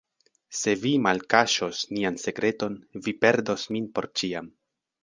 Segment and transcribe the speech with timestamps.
[0.59, 4.55] Se vi malkaŝos nian sekreton, vi perdos min por ĉiam.